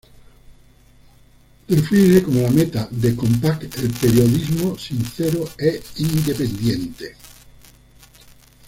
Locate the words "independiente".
5.97-7.15